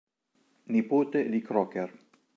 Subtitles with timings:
[0.73, 1.95] Nipote di Crocker.